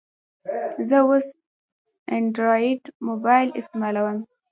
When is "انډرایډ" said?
2.13-2.81